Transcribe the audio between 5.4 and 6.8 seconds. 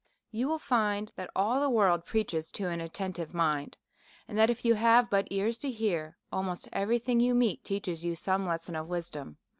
to hear, al most